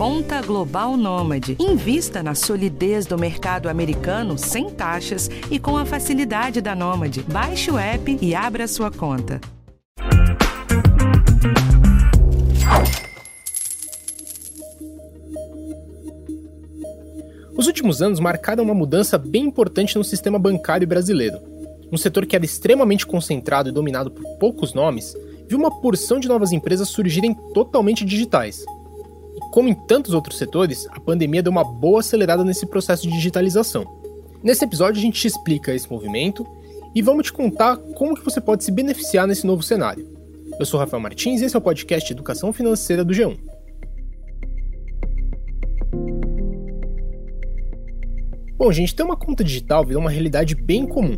Conta 0.00 0.40
Global 0.40 0.96
Nômade. 0.96 1.58
Invista 1.60 2.22
na 2.22 2.34
solidez 2.34 3.04
do 3.04 3.18
mercado 3.18 3.68
americano 3.68 4.38
sem 4.38 4.70
taxas 4.70 5.28
e 5.50 5.58
com 5.58 5.76
a 5.76 5.84
facilidade 5.84 6.62
da 6.62 6.74
Nômade. 6.74 7.22
Baixe 7.30 7.70
o 7.70 7.76
app 7.76 8.18
e 8.18 8.34
abra 8.34 8.66
sua 8.66 8.90
conta. 8.90 9.38
Os 17.54 17.66
últimos 17.66 18.00
anos 18.00 18.18
marcaram 18.20 18.64
uma 18.64 18.72
mudança 18.72 19.18
bem 19.18 19.44
importante 19.44 19.98
no 19.98 20.02
sistema 20.02 20.38
bancário 20.38 20.88
brasileiro. 20.88 21.38
Um 21.92 21.98
setor 21.98 22.24
que 22.24 22.34
era 22.34 22.44
extremamente 22.46 23.06
concentrado 23.06 23.68
e 23.68 23.72
dominado 23.72 24.10
por 24.10 24.24
poucos 24.38 24.72
nomes, 24.72 25.14
viu 25.46 25.58
uma 25.58 25.82
porção 25.82 26.18
de 26.18 26.26
novas 26.26 26.52
empresas 26.52 26.88
surgirem 26.88 27.34
totalmente 27.52 28.02
digitais. 28.02 28.64
Como 29.50 29.68
em 29.68 29.74
tantos 29.74 30.14
outros 30.14 30.38
setores, 30.38 30.86
a 30.90 31.00
pandemia 31.00 31.42
deu 31.42 31.50
uma 31.50 31.64
boa 31.64 32.00
acelerada 32.00 32.44
nesse 32.44 32.64
processo 32.66 33.02
de 33.02 33.12
digitalização. 33.12 33.84
Nesse 34.42 34.64
episódio 34.64 35.00
a 35.00 35.02
gente 35.02 35.20
te 35.20 35.26
explica 35.26 35.74
esse 35.74 35.90
movimento 35.90 36.46
e 36.94 37.02
vamos 37.02 37.26
te 37.26 37.32
contar 37.32 37.76
como 37.76 38.14
que 38.14 38.24
você 38.24 38.40
pode 38.40 38.62
se 38.62 38.70
beneficiar 38.70 39.26
nesse 39.26 39.44
novo 39.44 39.62
cenário. 39.62 40.06
Eu 40.58 40.64
sou 40.64 40.78
Rafael 40.78 41.02
Martins 41.02 41.40
e 41.40 41.44
esse 41.44 41.56
é 41.56 41.58
o 41.58 41.62
podcast 41.62 42.12
Educação 42.12 42.52
Financeira 42.52 43.04
do 43.04 43.12
G1. 43.12 43.36
Bom, 48.56 48.70
gente, 48.70 48.94
ter 48.94 49.02
uma 49.02 49.16
conta 49.16 49.42
digital 49.42 49.84
virou 49.84 50.00
uma 50.00 50.10
realidade 50.10 50.54
bem 50.54 50.86
comum. 50.86 51.16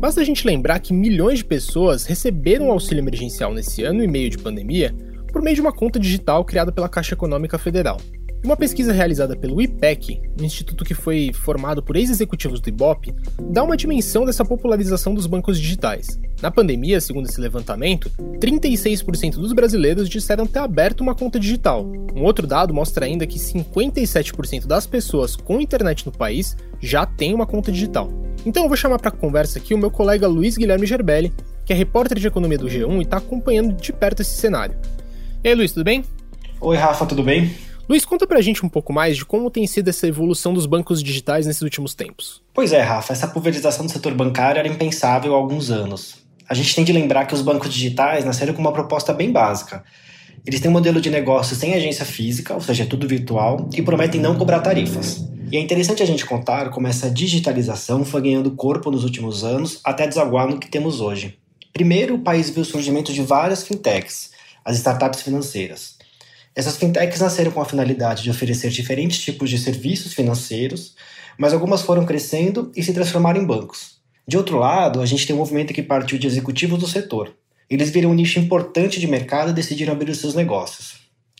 Basta 0.00 0.20
a 0.20 0.24
gente 0.24 0.46
lembrar 0.46 0.78
que 0.78 0.94
milhões 0.94 1.38
de 1.40 1.44
pessoas 1.44 2.06
receberam 2.06 2.70
auxílio 2.70 3.02
emergencial 3.02 3.52
nesse 3.52 3.82
ano 3.82 4.02
e 4.02 4.08
meio 4.08 4.30
de 4.30 4.38
pandemia 4.38 4.94
por 5.32 5.42
meio 5.42 5.54
de 5.54 5.60
uma 5.60 5.72
conta 5.72 5.98
digital 5.98 6.44
criada 6.44 6.72
pela 6.72 6.88
Caixa 6.88 7.14
Econômica 7.14 7.58
Federal. 7.58 7.98
Uma 8.44 8.56
pesquisa 8.56 8.92
realizada 8.92 9.34
pelo 9.34 9.60
IPEC, 9.60 10.22
um 10.40 10.44
instituto 10.44 10.84
que 10.84 10.94
foi 10.94 11.32
formado 11.32 11.82
por 11.82 11.96
ex-executivos 11.96 12.60
do 12.60 12.68
IBOP, 12.68 13.12
dá 13.50 13.64
uma 13.64 13.76
dimensão 13.76 14.24
dessa 14.24 14.44
popularização 14.44 15.14
dos 15.14 15.26
bancos 15.26 15.58
digitais. 15.58 16.20
Na 16.40 16.48
pandemia, 16.50 17.00
segundo 17.00 17.26
esse 17.26 17.40
levantamento, 17.40 18.08
36% 18.38 19.32
dos 19.32 19.52
brasileiros 19.52 20.08
disseram 20.08 20.46
ter 20.46 20.60
aberto 20.60 21.00
uma 21.00 21.14
conta 21.14 21.40
digital. 21.40 21.84
Um 22.14 22.22
outro 22.22 22.46
dado 22.46 22.72
mostra 22.72 23.06
ainda 23.06 23.26
que 23.26 23.38
57% 23.38 24.66
das 24.66 24.86
pessoas 24.86 25.34
com 25.34 25.60
internet 25.60 26.06
no 26.06 26.12
país 26.12 26.56
já 26.80 27.04
têm 27.04 27.34
uma 27.34 27.46
conta 27.46 27.72
digital. 27.72 28.12
Então 28.44 28.62
eu 28.62 28.68
vou 28.68 28.76
chamar 28.76 29.00
para 29.00 29.10
conversa 29.10 29.58
aqui 29.58 29.74
o 29.74 29.78
meu 29.78 29.90
colega 29.90 30.28
Luiz 30.28 30.56
Guilherme 30.56 30.86
Gerbelli, 30.86 31.32
que 31.64 31.72
é 31.72 31.76
repórter 31.76 32.16
de 32.16 32.28
economia 32.28 32.58
do 32.58 32.68
G1 32.68 32.98
e 32.98 33.02
está 33.02 33.16
acompanhando 33.16 33.72
de 33.74 33.92
perto 33.92 34.22
esse 34.22 34.36
cenário. 34.36 34.78
E 35.46 35.48
aí, 35.48 35.54
Luiz, 35.54 35.70
tudo 35.70 35.84
bem? 35.84 36.02
Oi, 36.60 36.76
Rafa, 36.76 37.06
tudo 37.06 37.22
bem? 37.22 37.54
Luiz, 37.88 38.04
conta 38.04 38.26
pra 38.26 38.40
gente 38.40 38.66
um 38.66 38.68
pouco 38.68 38.92
mais 38.92 39.16
de 39.16 39.24
como 39.24 39.48
tem 39.48 39.64
sido 39.64 39.86
essa 39.86 40.08
evolução 40.08 40.52
dos 40.52 40.66
bancos 40.66 41.00
digitais 41.00 41.46
nesses 41.46 41.62
últimos 41.62 41.94
tempos. 41.94 42.42
Pois 42.52 42.72
é, 42.72 42.80
Rafa, 42.80 43.12
essa 43.12 43.28
pulverização 43.28 43.86
do 43.86 43.92
setor 43.92 44.12
bancário 44.12 44.58
era 44.58 44.66
impensável 44.66 45.32
há 45.32 45.36
alguns 45.36 45.70
anos. 45.70 46.16
A 46.48 46.52
gente 46.52 46.74
tem 46.74 46.84
de 46.84 46.92
lembrar 46.92 47.26
que 47.26 47.34
os 47.34 47.42
bancos 47.42 47.72
digitais 47.72 48.24
nasceram 48.24 48.54
com 48.54 48.60
uma 48.60 48.72
proposta 48.72 49.14
bem 49.14 49.30
básica. 49.30 49.84
Eles 50.44 50.58
têm 50.58 50.68
um 50.68 50.74
modelo 50.74 51.00
de 51.00 51.10
negócio 51.10 51.54
sem 51.54 51.74
agência 51.74 52.04
física, 52.04 52.52
ou 52.52 52.60
seja, 52.60 52.82
é 52.82 52.86
tudo 52.86 53.06
virtual, 53.06 53.70
e 53.72 53.80
prometem 53.80 54.20
não 54.20 54.34
cobrar 54.34 54.58
tarifas. 54.58 55.28
E 55.52 55.56
é 55.56 55.60
interessante 55.60 56.02
a 56.02 56.06
gente 56.06 56.26
contar 56.26 56.70
como 56.70 56.88
essa 56.88 57.08
digitalização 57.08 58.04
foi 58.04 58.20
ganhando 58.20 58.50
corpo 58.50 58.90
nos 58.90 59.04
últimos 59.04 59.44
anos 59.44 59.78
até 59.84 60.08
desaguar 60.08 60.48
no 60.48 60.58
que 60.58 60.68
temos 60.68 61.00
hoje. 61.00 61.38
Primeiro, 61.72 62.16
o 62.16 62.20
país 62.20 62.50
viu 62.50 62.62
o 62.62 62.66
surgimento 62.66 63.12
de 63.12 63.22
várias 63.22 63.62
fintechs, 63.62 64.34
as 64.66 64.78
startups 64.78 65.22
financeiras. 65.22 65.94
Essas 66.52 66.76
fintechs 66.76 67.20
nasceram 67.20 67.52
com 67.52 67.60
a 67.60 67.64
finalidade 67.64 68.24
de 68.24 68.30
oferecer 68.30 68.68
diferentes 68.68 69.20
tipos 69.20 69.48
de 69.48 69.58
serviços 69.58 70.12
financeiros, 70.12 70.96
mas 71.38 71.52
algumas 71.52 71.82
foram 71.82 72.04
crescendo 72.04 72.72
e 72.74 72.82
se 72.82 72.92
transformaram 72.92 73.40
em 73.40 73.46
bancos. 73.46 74.00
De 74.26 74.36
outro 74.36 74.58
lado, 74.58 75.00
a 75.00 75.06
gente 75.06 75.24
tem 75.24 75.36
um 75.36 75.38
movimento 75.38 75.72
que 75.72 75.82
partiu 75.82 76.18
de 76.18 76.26
executivos 76.26 76.80
do 76.80 76.88
setor. 76.88 77.32
Eles 77.70 77.90
viram 77.90 78.10
um 78.10 78.14
nicho 78.14 78.40
importante 78.40 78.98
de 78.98 79.06
mercado 79.06 79.50
e 79.50 79.54
decidiram 79.54 79.92
abrir 79.92 80.10
os 80.10 80.18
seus 80.18 80.34
negócios. 80.34 80.96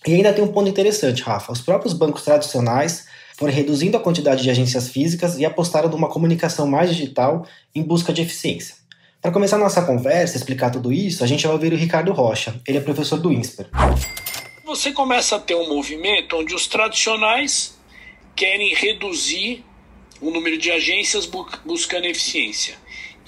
E 0.07 0.15
ainda 0.15 0.33
tem 0.33 0.45
um 0.45 0.53
ponto 0.53 0.71
interessante, 0.71 1.23
Rafa. 1.23 1.51
Os 1.51 1.61
próprios 1.61 1.93
bancos 1.93 2.23
tradicionais 2.23 3.07
foram 3.37 3.53
reduzindo 3.53 3.97
a 3.97 4.01
quantidade 4.01 4.45
de 4.45 4.51
agências 4.51 4.89
físicas 4.89 5.37
e 5.37 5.45
apostaram 5.45 5.89
numa 5.89 6.09
comunicação 6.09 6.69
mais 6.69 6.91
digital 6.91 7.45
em 7.75 7.83
busca 7.83 8.13
de 8.13 8.23
eficiência. 8.23 8.86
Para 9.27 9.33
começar 9.33 9.59
nossa 9.59 9.85
conversa, 9.85 10.37
explicar 10.37 10.71
tudo 10.71 10.93
isso, 10.93 11.25
a 11.25 11.27
gente 11.27 11.45
vai 11.45 11.53
ouvir 11.53 11.73
o 11.73 11.77
Ricardo 11.77 12.13
Rocha. 12.13 12.61
Ele 12.65 12.79
é 12.79 12.81
professor 12.81 13.19
do 13.19 13.33
INSPER 13.33 13.69
você 14.65 14.93
começa 14.93 15.35
a 15.35 15.41
ter 15.41 15.57
um 15.57 15.67
movimento 15.67 16.37
onde 16.37 16.55
os 16.55 16.69
tradicionais 16.69 17.77
querem 18.37 18.73
reduzir 18.73 19.65
o 20.21 20.31
número 20.31 20.57
de 20.57 20.71
agências 20.71 21.29
buscando 21.65 22.05
eficiência. 22.05 22.77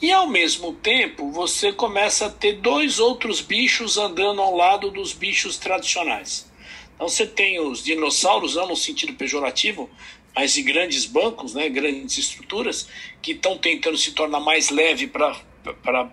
E 0.01 0.13
ao 0.13 0.29
mesmo 0.29 0.73
tempo, 0.73 1.33
você 1.33 1.73
começa 1.73 2.27
a 2.27 2.31
ter 2.31 2.61
dois 2.61 3.01
outros 3.01 3.41
bichos 3.41 3.99
andando 3.99 4.41
ao 4.41 4.55
lado 4.55 4.93
dos 4.93 5.13
bichos 5.13 5.59
tradicionais. 5.59 6.49
Então 6.95 7.09
você 7.09 7.27
tem 7.27 7.59
os 7.59 7.83
dinossauros, 7.83 8.55
não 8.55 8.69
no 8.69 8.77
sentido 8.77 9.15
pejorativo, 9.15 9.91
mas 10.33 10.55
de 10.55 10.63
grandes 10.63 11.07
bancos, 11.07 11.55
né, 11.55 11.69
grandes 11.69 12.19
estruturas, 12.19 12.87
que 13.21 13.33
estão 13.33 13.59
tentando 13.59 13.97
se 13.97 14.13
tornar 14.13 14.39
mais 14.39 14.71
leve 14.71 15.09
para 15.09 15.37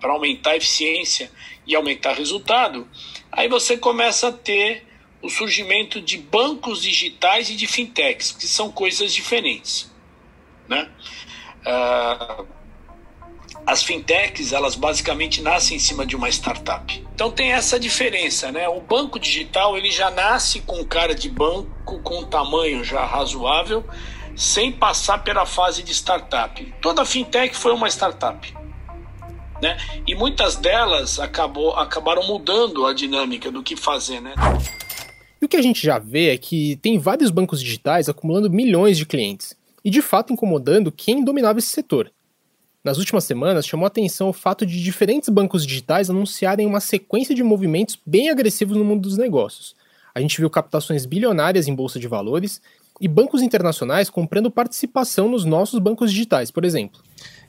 aumentar 0.02 0.52
a 0.52 0.58
eficiência 0.58 1.32
e 1.66 1.76
aumentar 1.76 2.14
resultado. 2.14 2.88
Aí 3.32 3.48
você 3.48 3.78
começa 3.78 4.30
a 4.30 4.32
ter 4.32 4.86
o 5.22 5.30
surgimento 5.30 6.00
de 6.00 6.18
bancos 6.18 6.82
digitais 6.82 7.50
e 7.50 7.56
de 7.56 7.68
fintechs, 7.68 8.32
que 8.32 8.48
são 8.48 8.72
coisas 8.72 9.14
diferentes. 9.14 9.92
Né? 10.68 10.90
Uh, 11.66 12.48
as 13.66 13.82
fintechs, 13.84 14.54
elas 14.54 14.76
basicamente 14.76 15.42
nascem 15.42 15.78
em 15.78 15.80
cima 15.80 16.06
de 16.06 16.16
uma 16.16 16.30
startup. 16.30 17.04
Então 17.14 17.32
tem 17.32 17.52
essa 17.52 17.80
diferença, 17.80 18.52
né? 18.52 18.70
O 18.70 18.80
banco 18.80 19.18
digital, 19.18 19.76
ele 19.76 19.90
já 19.90 20.12
nasce 20.12 20.62
com 20.62 20.86
cara 20.86 21.16
de 21.16 21.30
banco, 21.30 22.00
com 22.04 22.20
um 22.20 22.26
tamanho 22.26 22.84
já 22.84 23.04
razoável, 23.04 23.84
sem 24.36 24.72
passar 24.72 25.24
pela 25.24 25.46
fase 25.46 25.82
de 25.82 25.94
startup. 25.94 26.64
Toda 26.80 27.06
fintech 27.06 27.56
foi 27.56 27.74
uma 27.74 27.88
startup. 27.88 28.56
Né? 29.62 29.78
E 30.06 30.14
muitas 30.14 30.56
delas 30.56 31.20
acabou, 31.20 31.72
acabaram 31.76 32.26
mudando 32.28 32.86
a 32.86 32.94
dinâmica 32.94 33.50
do 33.52 33.64
que 33.64 33.76
fazer, 33.76 34.20
né? 34.20 34.34
E 35.42 35.46
o 35.46 35.48
que 35.50 35.58
a 35.58 35.62
gente 35.62 35.82
já 35.82 35.98
vê 35.98 36.30
é 36.30 36.38
que 36.38 36.76
tem 36.78 36.98
vários 36.98 37.32
bancos 37.32 37.62
digitais 37.62 38.10
acumulando 38.10 38.50
milhões 38.50 38.98
de 38.98 39.06
clientes, 39.06 39.56
e 39.84 39.90
de 39.90 40.02
fato 40.02 40.34
incomodando 40.34 40.92
quem 40.92 41.24
dominava 41.24 41.60
esse 41.60 41.70
setor. 41.70 42.12
Nas 42.84 42.98
últimas 42.98 43.24
semanas, 43.24 43.66
chamou 43.66 43.88
atenção 43.88 44.30
o 44.30 44.34
fato 44.34 44.66
de 44.66 44.84
diferentes 44.84 45.30
bancos 45.30 45.66
digitais 45.66 46.10
anunciarem 46.10 46.68
uma 46.68 46.80
sequência 46.80 47.34
de 47.34 47.44
movimentos 47.44 47.98
bem 48.06 48.30
agressivos 48.30 48.78
no 48.78 48.86
mundo 48.86 49.02
dos 49.02 49.18
negócios. 49.18 49.76
A 50.14 50.22
gente 50.22 50.38
viu 50.38 50.50
captações 50.50 51.06
bilionárias 51.06 51.68
em 51.68 51.74
bolsa 51.74 52.00
de 52.00 52.08
valores 52.08 52.62
e 53.02 53.08
bancos 53.08 53.42
internacionais 53.42 54.10
comprando 54.10 54.52
participação 54.52 55.28
nos 55.28 55.46
nossos 55.46 55.80
bancos 55.80 56.12
digitais, 56.12 56.52
por 56.52 56.64
exemplo. 56.64 57.02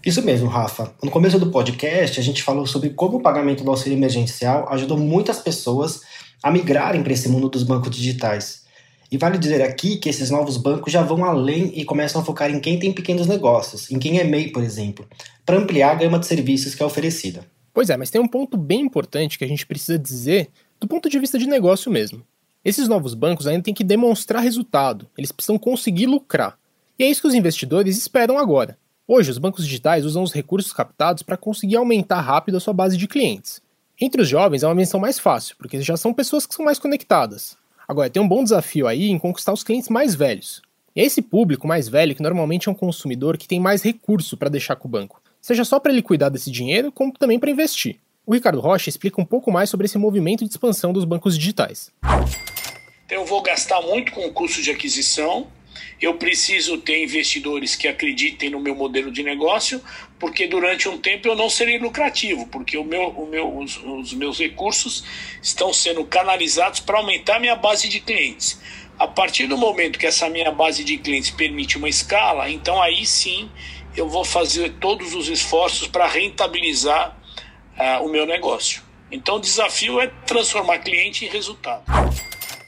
Isso 0.07 0.23
mesmo, 0.23 0.49
Rafa. 0.49 0.95
No 1.03 1.11
começo 1.11 1.37
do 1.37 1.51
podcast, 1.51 2.21
a 2.21 2.23
gente 2.23 2.41
falou 2.41 2.65
sobre 2.65 2.91
como 2.91 3.17
o 3.17 3.21
pagamento 3.21 3.65
do 3.65 3.71
auxílio 3.71 3.99
emergencial 3.99 4.73
ajudou 4.73 4.97
muitas 4.97 5.41
pessoas 5.41 6.03
a 6.41 6.49
migrarem 6.49 7.03
para 7.03 7.13
esse 7.13 7.29
mundo 7.29 7.49
dos 7.49 7.65
bancos 7.65 7.91
digitais. 7.91 8.63
E 9.11 9.19
vale 9.19 9.37
dizer 9.37 9.61
aqui 9.63 9.97
que 9.97 10.09
esses 10.09 10.31
novos 10.31 10.59
bancos 10.59 10.93
já 10.93 11.03
vão 11.03 11.25
além 11.25 11.73
e 11.75 11.85
começam 11.85 12.23
a 12.23 12.25
focar 12.25 12.53
em 12.53 12.61
quem 12.61 12.79
tem 12.79 12.93
pequenos 12.93 13.27
negócios, 13.27 13.91
em 13.91 13.99
quem 13.99 14.21
é 14.21 14.23
MEI, 14.23 14.53
por 14.53 14.63
exemplo, 14.63 15.05
para 15.45 15.59
ampliar 15.59 15.91
a 15.91 15.95
gama 15.97 16.21
de 16.21 16.27
serviços 16.27 16.77
que 16.77 16.85
é 16.85 16.87
oferecida. 16.87 17.45
Pois 17.75 17.91
é, 17.91 17.97
mas 17.97 18.09
tem 18.09 18.21
um 18.21 18.29
ponto 18.29 18.57
bem 18.57 18.83
importante 18.83 19.37
que 19.37 19.45
a 19.45 19.49
gente 19.49 19.67
precisa 19.67 19.99
dizer 19.99 20.51
do 20.79 20.87
ponto 20.87 21.11
de 21.11 21.19
vista 21.19 21.37
de 21.37 21.49
negócio 21.49 21.91
mesmo. 21.91 22.23
Esses 22.65 22.87
novos 22.87 23.13
bancos 23.13 23.49
ainda 23.49 23.65
têm 23.65 23.75
que 23.75 23.83
demonstrar 23.83 24.41
resultado, 24.41 25.09
eles 25.19 25.33
precisam 25.33 25.59
conseguir 25.59 26.07
lucrar. 26.07 26.57
E 26.97 27.03
é 27.03 27.09
isso 27.09 27.23
que 27.23 27.27
os 27.27 27.35
investidores 27.35 27.99
esperam 27.99 28.39
agora. 28.39 28.79
Hoje, 29.09 29.31
os 29.31 29.39
bancos 29.39 29.65
digitais 29.65 30.05
usam 30.05 30.25
os 30.25 30.33
recursos 30.33 30.73
captados 30.73 31.23
para 31.23 31.37
conseguir 31.37 31.77
aumentar 31.77 32.21
rápido 32.21 32.57
a 32.57 32.61
sua 32.61 32.75
base 32.75 32.97
de 32.97 33.07
clientes. 33.07 33.63
Entre 34.01 34.21
os 34.21 34.29
jovens 34.29 34.65
é 34.65 34.67
uma 34.67 34.75
missão 34.75 34.99
mais 34.99 35.17
fácil, 35.17 35.55
porque 35.57 35.81
já 35.81 35.97
são 35.97 36.13
pessoas 36.13 36.45
que 36.45 36.53
são 36.53 36.65
mais 36.65 36.77
conectadas. 36.81 37.57
Agora, 37.87 38.11
tem 38.11 38.21
um 38.21 38.27
bom 38.27 38.43
desafio 38.43 38.89
aí 38.89 39.09
em 39.09 39.17
conquistar 39.17 39.53
os 39.53 39.63
clientes 39.63 39.89
mais 39.89 40.17
velhos. 40.17 40.61
E 40.95 41.01
é 41.01 41.05
esse 41.05 41.23
público 41.23 41.69
mais 41.69 41.89
velho 41.89 42.17
que 42.17 42.23
normalmente 42.23 42.69
é 42.69 42.73
um 42.73 42.75
consumidor 42.75 43.39
que 43.39 43.47
tem 43.47 43.61
mais 43.61 43.81
recurso 43.81 44.37
para 44.37 44.49
deixar 44.49 44.75
com 44.75 44.89
o 44.89 44.91
banco, 44.91 45.23
seja 45.41 45.65
só 45.65 45.79
para 45.79 45.93
ele 45.93 46.03
cuidar 46.03 46.29
desse 46.29 46.51
dinheiro, 46.51 46.91
como 46.91 47.13
também 47.13 47.39
para 47.39 47.51
investir. 47.51 48.01
O 48.27 48.35
Ricardo 48.35 48.59
Rocha 48.59 48.89
explica 48.89 49.21
um 49.21 49.25
pouco 49.25 49.53
mais 49.53 49.71
sobre 49.71 49.85
esse 49.85 49.97
movimento 49.97 50.45
de 50.45 50.51
expansão 50.51 50.93
dos 50.93 51.05
bancos 51.05 51.39
digitais. 51.39 51.93
Então, 53.05 53.19
eu 53.19 53.25
vou 53.25 53.41
gastar 53.41 53.81
muito 53.83 54.11
com 54.11 54.27
o 54.27 54.33
custo 54.33 54.61
de 54.61 54.73
aquisição, 54.73 55.47
eu 56.01 56.15
preciso 56.15 56.79
ter 56.79 57.03
investidores 57.03 57.75
que 57.75 57.89
acreditem 57.89 58.51
no 58.51 58.61
meu 58.61 58.75
modelo 58.75 59.11
de 59.11 59.23
negócio, 59.23 59.81
porque 60.19 60.47
durante 60.47 60.89
um 60.89 60.99
tempo 60.99 61.29
eu 61.29 61.35
não 61.35 61.49
serei 61.49 61.79
lucrativo, 61.79 62.47
porque 62.49 62.77
o 62.77 62.85
meu, 62.85 63.09
o 63.09 63.27
meu, 63.27 63.59
os, 63.59 63.77
os 63.83 64.13
meus 64.13 64.39
recursos 64.39 65.05
estão 65.43 65.73
sendo 65.73 66.05
canalizados 66.05 66.81
para 66.81 66.99
aumentar 66.99 67.39
minha 67.39 67.57
base 67.57 67.89
de 67.89 68.01
clientes. 68.01 68.61
A 68.99 69.07
partir 69.07 69.47
do 69.47 69.59
momento 69.59 69.99
que 69.99 70.07
essa 70.07 70.29
minha 70.29 70.51
base 70.51 70.83
de 70.83 70.97
clientes 70.97 71.31
permite 71.31 71.77
uma 71.77 71.89
escala, 71.89 72.51
então 72.51 72.81
aí 72.81 73.05
sim 73.05 73.51
eu 73.97 74.09
vou 74.09 74.25
fazer 74.25 74.75
todos 74.81 75.15
os 75.15 75.29
esforços 75.29 75.89
para 75.89 76.07
rentabilizar 76.07 77.17
uh, 77.79 78.05
o 78.05 78.09
meu 78.09 78.27
negócio. 78.27 78.83
Então 79.11 79.37
o 79.37 79.41
desafio 79.41 80.01
é 80.01 80.09
transformar 80.27 80.79
cliente 80.79 81.25
em 81.25 81.29
resultado. 81.29 81.85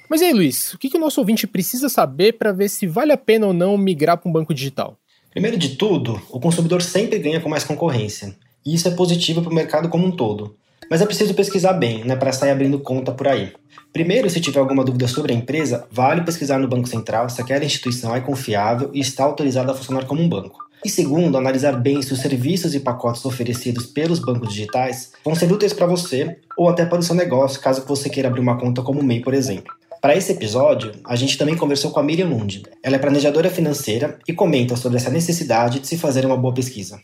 Mas 0.09 0.23
aí, 0.23 0.33
Luiz, 0.33 0.73
o 0.73 0.79
que, 0.79 0.89
que 0.89 0.97
o 0.97 1.01
nosso 1.01 1.21
ouvinte 1.21 1.47
precisa 1.47 1.89
saber 1.89 2.39
para 2.39 2.51
ver 2.51 2.71
se 2.71 2.87
vale 2.87 3.13
a 3.13 3.17
pena 3.17 3.47
ou 3.47 3.53
não 3.53 3.77
migrar 3.77 4.17
para 4.17 4.29
um 4.29 4.33
banco 4.33 4.55
digital? 4.55 4.97
Primeiro 5.31 5.59
de 5.59 5.77
tudo, 5.77 6.21
o 6.31 6.41
consumidor 6.41 6.81
sempre 6.81 7.19
ganha 7.19 7.41
com 7.41 7.49
mais 7.49 7.63
concorrência. 7.63 8.35
E 8.65 8.75
isso 8.75 8.89
é 8.89 8.91
positivo 8.91 9.43
para 9.43 9.53
o 9.53 9.55
mercado 9.55 9.91
como 9.91 10.07
um 10.07 10.11
todo. 10.11 10.57
Mas 10.91 11.03
é 11.03 11.07
preciso 11.07 11.35
pesquisar 11.35 11.75
bem, 11.75 12.05
né, 12.05 12.17
para 12.17 12.33
sair 12.33 12.51
abrindo 12.51 12.79
conta 12.79 13.13
por 13.13 13.29
aí. 13.29 13.53
Primeiro, 13.93 14.31
se 14.31 14.41
tiver 14.41 14.61
alguma 14.61 14.83
dúvida 14.83 15.07
sobre 15.07 15.35
a 15.35 15.37
empresa, 15.37 15.87
vale 15.91 16.23
pesquisar 16.23 16.59
no 16.59 16.69
Banco 16.69 16.89
Central 16.89 17.29
se 17.29 17.43
aquela 17.43 17.65
instituição 17.65 18.17
é 18.17 18.21
confiável 18.21 18.91
e 18.95 19.01
está 19.01 19.25
autorizada 19.25 19.73
a 19.73 19.75
funcionar 19.75 20.07
como 20.07 20.23
um 20.23 20.29
banco. 20.29 20.67
E 20.83 20.89
segundo, 20.89 21.37
analisar 21.37 21.73
bem 21.73 22.01
se 22.01 22.15
os 22.15 22.21
serviços 22.21 22.75
e 22.75 22.81
pacotes 22.81 23.25
oferecidos 23.27 23.85
pelos 23.85 24.21
bancos 24.21 24.49
digitais 24.49 25.13
vão 25.23 25.35
ser 25.35 25.53
úteis 25.53 25.75
para 25.75 25.87
você 25.87 26.39
ou 26.57 26.69
até 26.69 26.87
para 26.87 27.01
o 27.01 27.03
seu 27.03 27.15
negócio, 27.15 27.61
caso 27.61 27.85
você 27.87 28.09
queira 28.09 28.29
abrir 28.29 28.41
uma 28.41 28.59
conta 28.59 28.81
como 28.81 29.03
MEI, 29.03 29.21
por 29.21 29.35
exemplo. 29.35 29.75
Para 30.01 30.15
esse 30.15 30.33
episódio, 30.33 30.93
a 31.05 31.17
gente 31.17 31.37
também 31.37 31.57
conversou 31.57 31.91
com 31.91 31.99
a 31.99 32.03
Miriam 32.03 32.29
Lund. 32.29 32.63
Ela 32.83 32.97
é 32.97 32.99
planejadora 32.99 33.51
financeira 33.51 34.19
e 34.29 34.33
comenta 34.33 34.77
sobre 34.77 34.99
essa 34.99 35.11
necessidade 35.11 35.81
de 35.81 35.89
se 35.89 35.99
fazer 35.99 36.25
uma 36.25 36.37
boa 36.37 36.55
pesquisa. 36.55 37.01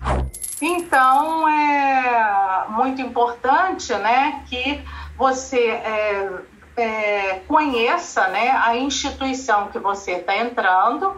Então, 0.63 1.49
é 1.49 2.67
muito 2.69 3.03
importante 3.03 3.93
né, 3.95 4.45
que 4.49 4.81
você 5.17 5.59
é, 5.59 6.31
é, 6.77 7.41
conheça 7.49 8.29
né, 8.29 8.51
a 8.51 8.77
instituição 8.77 9.69
que 9.69 9.79
você 9.79 10.13
está 10.13 10.37
entrando 10.37 11.13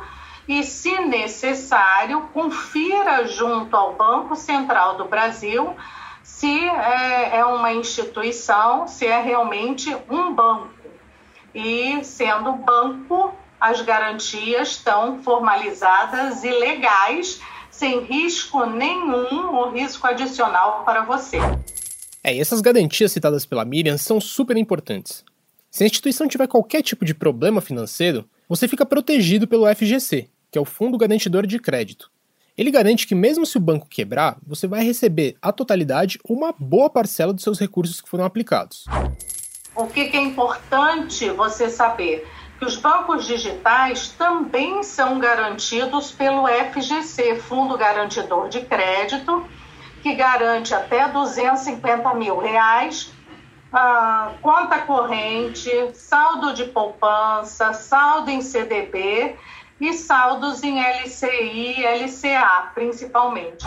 e, 0.48 0.62
se 0.62 0.98
necessário, 1.00 2.22
confira 2.32 3.26
junto 3.26 3.76
ao 3.76 3.94
Banco 3.94 4.34
Central 4.34 4.96
do 4.96 5.04
Brasil 5.04 5.74
se 6.22 6.68
é, 6.68 7.38
é 7.38 7.44
uma 7.44 7.72
instituição, 7.72 8.88
se 8.88 9.06
é 9.06 9.22
realmente 9.22 9.96
um 10.10 10.34
banco 10.34 10.75
e 11.56 12.04
sendo 12.04 12.52
banco, 12.52 13.34
as 13.58 13.80
garantias 13.80 14.68
estão 14.68 15.22
formalizadas 15.22 16.44
e 16.44 16.50
legais, 16.50 17.40
sem 17.70 18.04
risco 18.04 18.66
nenhum 18.66 19.54
ou 19.54 19.70
risco 19.70 20.06
adicional 20.06 20.84
para 20.84 21.02
você. 21.02 21.38
É, 22.22 22.34
e 22.34 22.40
essas 22.40 22.60
garantias 22.60 23.10
citadas 23.10 23.46
pela 23.46 23.64
Miriam 23.64 23.96
são 23.96 24.20
super 24.20 24.56
importantes. 24.56 25.24
Se 25.70 25.82
a 25.82 25.86
instituição 25.86 26.28
tiver 26.28 26.46
qualquer 26.46 26.82
tipo 26.82 27.06
de 27.06 27.14
problema 27.14 27.62
financeiro, 27.62 28.28
você 28.46 28.68
fica 28.68 28.84
protegido 28.84 29.48
pelo 29.48 29.66
FGC, 29.74 30.28
que 30.50 30.58
é 30.58 30.60
o 30.60 30.64
Fundo 30.64 30.98
Garantidor 30.98 31.46
de 31.46 31.58
Crédito. 31.58 32.10
Ele 32.56 32.70
garante 32.70 33.06
que, 33.06 33.14
mesmo 33.14 33.46
se 33.46 33.56
o 33.56 33.60
banco 33.60 33.86
quebrar, 33.88 34.38
você 34.46 34.66
vai 34.66 34.84
receber 34.84 35.36
a 35.40 35.52
totalidade 35.52 36.18
ou 36.24 36.36
uma 36.36 36.54
boa 36.58 36.90
parcela 36.90 37.32
dos 37.32 37.42
seus 37.42 37.58
recursos 37.58 38.00
que 38.00 38.08
foram 38.08 38.24
aplicados. 38.24 38.84
O 39.76 39.86
que, 39.86 40.06
que 40.06 40.16
é 40.16 40.20
importante 40.20 41.28
você 41.28 41.68
saber? 41.68 42.26
Que 42.58 42.64
os 42.64 42.76
bancos 42.76 43.26
digitais 43.26 44.08
também 44.08 44.82
são 44.82 45.18
garantidos 45.18 46.10
pelo 46.10 46.46
FGC, 46.48 47.36
Fundo 47.36 47.76
Garantidor 47.76 48.48
de 48.48 48.62
Crédito, 48.62 49.46
que 50.02 50.14
garante 50.14 50.74
até 50.74 51.06
250 51.08 52.14
mil 52.14 52.38
reais, 52.38 53.12
ah, 53.70 54.32
conta 54.40 54.78
corrente, 54.78 55.70
saldo 55.92 56.54
de 56.54 56.64
poupança, 56.64 57.74
saldo 57.74 58.30
em 58.30 58.40
CDB 58.40 59.36
e 59.78 59.92
saldos 59.92 60.62
em 60.62 60.80
LCI 60.80 61.80
e 61.80 61.84
LCA, 61.84 62.70
principalmente. 62.74 63.62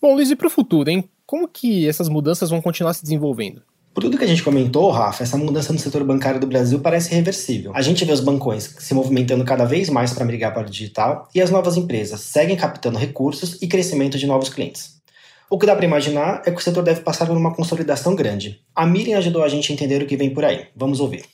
Bom, 0.00 0.14
Luiz, 0.14 0.30
e 0.30 0.36
para 0.36 0.46
o 0.46 0.50
futuro, 0.50 0.88
hein? 0.88 1.10
Como 1.26 1.46
que 1.46 1.86
essas 1.86 2.08
mudanças 2.08 2.48
vão 2.48 2.62
continuar 2.62 2.94
se 2.94 3.02
desenvolvendo? 3.02 3.62
Por 3.94 4.02
tudo 4.02 4.16
que 4.16 4.24
a 4.24 4.28
gente 4.28 4.42
comentou, 4.42 4.90
Rafa, 4.90 5.22
essa 5.22 5.36
mudança 5.36 5.70
no 5.70 5.78
setor 5.78 6.02
bancário 6.02 6.40
do 6.40 6.46
Brasil 6.46 6.80
parece 6.80 7.14
reversível. 7.14 7.72
A 7.74 7.82
gente 7.82 8.06
vê 8.06 8.12
os 8.12 8.20
bancões 8.20 8.74
se 8.78 8.94
movimentando 8.94 9.44
cada 9.44 9.66
vez 9.66 9.90
mais 9.90 10.14
para 10.14 10.24
migrar 10.24 10.54
para 10.54 10.62
o 10.62 10.70
digital 10.70 11.28
e 11.34 11.42
as 11.42 11.50
novas 11.50 11.76
empresas 11.76 12.20
seguem 12.22 12.56
captando 12.56 12.98
recursos 12.98 13.60
e 13.60 13.68
crescimento 13.68 14.16
de 14.16 14.26
novos 14.26 14.48
clientes. 14.48 15.02
O 15.50 15.58
que 15.58 15.66
dá 15.66 15.76
para 15.76 15.84
imaginar 15.84 16.40
é 16.46 16.50
que 16.50 16.56
o 16.56 16.62
setor 16.62 16.82
deve 16.82 17.02
passar 17.02 17.26
por 17.26 17.36
uma 17.36 17.54
consolidação 17.54 18.14
grande. 18.14 18.62
A 18.74 18.86
Miriam 18.86 19.18
ajudou 19.18 19.42
a 19.44 19.48
gente 19.48 19.70
a 19.70 19.74
entender 19.74 20.02
o 20.02 20.06
que 20.06 20.16
vem 20.16 20.32
por 20.32 20.46
aí. 20.46 20.68
Vamos 20.74 20.98
ouvir. 20.98 21.26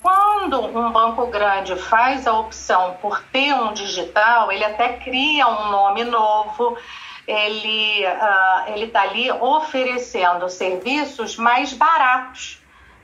Quando 0.00 0.60
um 0.60 0.92
banco 0.92 1.26
grande 1.26 1.76
faz 1.76 2.26
a 2.26 2.38
opção 2.38 2.96
por 3.02 3.22
ter 3.30 3.52
um 3.52 3.74
digital, 3.74 4.50
ele 4.50 4.64
até 4.64 4.94
cria 4.94 5.46
um 5.46 5.70
nome 5.70 6.04
novo 6.04 6.78
ele 7.26 8.04
uh, 8.06 8.72
ele 8.72 8.86
está 8.86 9.02
ali 9.02 9.30
oferecendo 9.30 10.48
serviços 10.48 11.36
mais 11.36 11.72
baratos. 11.72 12.60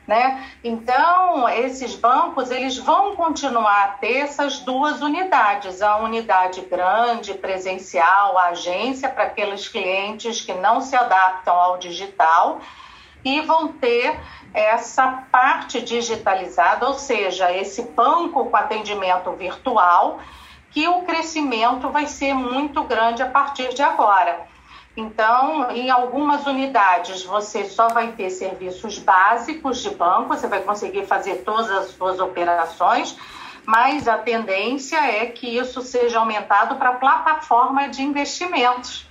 Né? 0.06 0.44
Então, 0.64 1.48
esses 1.48 1.94
bancos 1.94 2.50
eles 2.50 2.76
vão 2.76 3.14
continuar 3.14 3.84
a 3.84 3.88
ter 3.88 4.16
essas 4.16 4.58
duas 4.58 5.00
unidades, 5.00 5.80
a 5.82 5.98
unidade 5.98 6.62
grande, 6.62 7.34
presencial, 7.34 8.36
a 8.36 8.46
agência 8.46 9.08
para 9.08 9.24
aqueles 9.24 9.68
clientes 9.68 10.40
que 10.40 10.52
não 10.52 10.80
se 10.80 10.96
adaptam 10.96 11.54
ao 11.54 11.78
digital 11.78 12.60
e 13.24 13.40
vão 13.42 13.68
ter 13.68 14.18
essa 14.52 15.24
parte 15.30 15.80
digitalizada, 15.80 16.88
ou 16.88 16.94
seja, 16.94 17.52
esse 17.52 17.82
banco 17.82 18.46
com 18.46 18.56
atendimento 18.56 19.30
virtual 19.32 20.18
que 20.70 20.86
o 20.88 21.02
crescimento 21.02 21.88
vai 21.90 22.06
ser 22.06 22.34
muito 22.34 22.82
grande 22.84 23.22
a 23.22 23.28
partir 23.28 23.74
de 23.74 23.82
agora. 23.82 24.48
Então, 24.96 25.70
em 25.70 25.88
algumas 25.88 26.46
unidades, 26.46 27.22
você 27.22 27.64
só 27.64 27.88
vai 27.88 28.12
ter 28.12 28.30
serviços 28.30 28.98
básicos 28.98 29.82
de 29.82 29.90
banco, 29.90 30.28
você 30.28 30.46
vai 30.46 30.60
conseguir 30.60 31.06
fazer 31.06 31.36
todas 31.44 31.70
as 31.70 31.90
suas 31.90 32.18
operações, 32.18 33.16
mas 33.64 34.08
a 34.08 34.18
tendência 34.18 34.96
é 34.96 35.26
que 35.26 35.46
isso 35.46 35.80
seja 35.82 36.18
aumentado 36.18 36.74
para 36.76 36.92
plataforma 36.94 37.88
de 37.88 38.02
investimentos, 38.02 39.06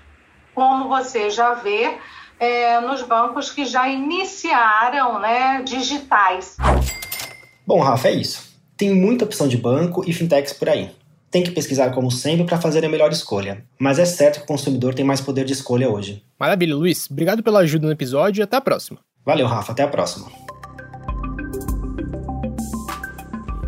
como 0.54 0.90
você 0.90 1.30
já 1.30 1.54
vê 1.54 1.98
é, 2.40 2.80
nos 2.82 3.02
bancos 3.02 3.50
que 3.52 3.66
já 3.66 3.88
iniciaram 3.88 5.20
né, 5.20 5.62
digitais. 5.64 6.58
Bom, 7.66 7.82
Rafa, 7.82 8.10
é 8.10 8.14
isso. 8.14 8.50
Tem 8.76 8.94
muita 8.94 9.26
opção 9.26 9.48
de 9.48 9.58
banco 9.58 10.04
e 10.08 10.14
fintechs 10.14 10.54
por 10.54 10.70
aí. 10.70 10.99
Tem 11.32 11.44
que 11.44 11.52
pesquisar 11.52 11.92
como 11.92 12.10
sempre 12.10 12.44
para 12.46 12.60
fazer 12.60 12.84
a 12.84 12.90
melhor 12.90 13.12
escolha, 13.12 13.64
mas 13.78 14.00
é 14.00 14.06
certo 14.06 14.38
que 14.40 14.44
o 14.46 14.48
consumidor 14.48 14.96
tem 14.96 15.06
mais 15.06 15.22
poder 15.22 15.46
de 15.46 15.54
escolha 15.54 15.90
hoje. 15.90 16.24
Maravilha, 16.40 16.76
Luiz. 16.76 17.08
Obrigado 17.10 17.44
pela 17.44 17.60
ajuda 17.60 17.86
no 17.86 17.94
episódio 17.94 18.42
e 18.42 18.44
até 18.44 18.58
a 18.58 18.62
próxima. 18.62 19.00
Valeu, 19.24 19.46
Rafa. 19.46 19.72
Até 19.72 19.84
a 19.84 19.88
próxima. 19.88 20.28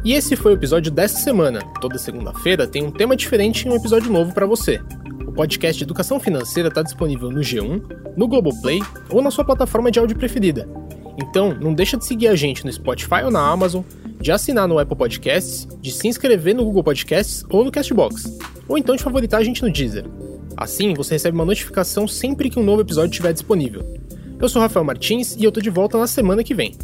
E 0.04 0.14
esse 0.14 0.36
foi 0.36 0.54
o 0.54 0.56
episódio 0.56 0.92
desta 0.92 1.20
semana. 1.20 1.62
Toda 1.80 2.00
segunda-feira 2.00 2.66
tem 2.66 2.84
um 2.84 2.90
tema 2.90 3.16
diferente 3.16 3.68
e 3.68 3.70
um 3.70 3.76
episódio 3.76 4.12
novo 4.12 4.34
para 4.34 4.48
você. 4.48 4.82
O 5.28 5.32
podcast 5.32 5.78
de 5.78 5.84
Educação 5.84 6.20
Financeira 6.20 6.70
está 6.70 6.82
disponível 6.82 7.30
no 7.30 7.42
G1, 7.42 8.16
no 8.18 8.28
Globoplay 8.28 8.80
ou 9.12 9.22
na 9.22 9.30
sua 9.30 9.46
plataforma 9.46 9.92
de 9.92 10.00
áudio 10.00 10.18
preferida. 10.18 10.68
Então, 11.20 11.54
não 11.54 11.76
deixa 11.76 11.96
de 11.96 12.06
seguir 12.06 12.28
a 12.28 12.36
gente 12.36 12.66
no 12.66 12.74
Spotify 12.74 13.24
ou 13.24 13.30
na 13.30 13.48
Amazon 13.48 13.84
de 14.22 14.32
assinar 14.32 14.68
no 14.68 14.78
Apple 14.78 14.96
Podcasts, 14.96 15.68
de 15.82 15.92
se 15.92 16.08
inscrever 16.08 16.56
no 16.56 16.64
Google 16.64 16.84
Podcasts 16.84 17.44
ou 17.50 17.66
no 17.66 17.72
Castbox, 17.72 18.38
ou 18.68 18.78
então 18.78 18.96
de 18.96 19.04
favoritar 19.04 19.42
a 19.42 19.44
gente 19.44 19.64
no 19.64 19.72
Deezer. 19.72 20.06
Assim, 20.56 20.94
você 20.94 21.16
recebe 21.16 21.36
uma 21.36 21.46
notificação 21.46 22.08
sempre 22.08 22.50
que 22.50 22.60
um 22.60 22.64
novo 22.64 22.82
episódio 22.82 23.10
estiver 23.10 23.34
disponível. 23.34 23.82
Eu 24.40 24.48
sou 24.48 24.62
Rafael 24.62 24.86
Martins 24.86 25.36
e 25.36 25.44
eu 25.44 25.52
tô 25.52 25.60
de 25.60 25.70
volta 25.70 25.98
na 25.98 26.08
semana 26.08 26.44
que 26.44 26.54
vem. 26.54 26.76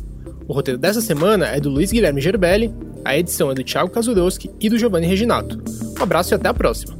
O 0.47 0.53
roteiro 0.53 0.79
dessa 0.79 1.01
semana 1.01 1.47
é 1.47 1.59
do 1.59 1.69
Luiz 1.69 1.91
Guilherme 1.91 2.21
Gerbelli, 2.21 2.73
a 3.05 3.17
edição 3.17 3.51
é 3.51 3.53
do 3.53 3.63
Thiago 3.63 3.91
Kazurowski 3.91 4.49
e 4.59 4.69
do 4.69 4.77
Giovanni 4.77 5.05
Reginato. 5.05 5.61
Um 5.99 6.03
abraço 6.03 6.33
e 6.33 6.35
até 6.35 6.49
a 6.49 6.53
próxima! 6.53 6.96